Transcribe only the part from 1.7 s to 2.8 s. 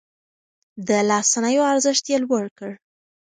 ارزښت يې لوړ کړ.